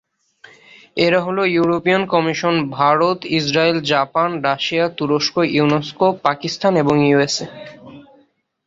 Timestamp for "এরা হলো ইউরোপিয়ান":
0.97-2.03